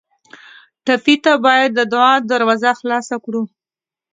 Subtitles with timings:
[0.85, 3.41] ټپي ته باید د دعا دروازه خلاصه کړو.